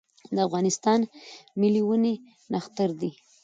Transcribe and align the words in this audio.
د 0.35 0.37
افغانستان 0.47 0.99
ملي 1.59 1.81
ونې 1.87 2.13
نښتر 2.51 2.89
دی 3.01 3.11